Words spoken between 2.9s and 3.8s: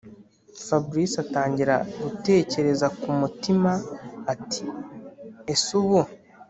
kumutima